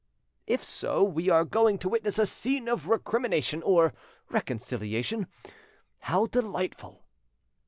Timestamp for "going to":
1.45-1.87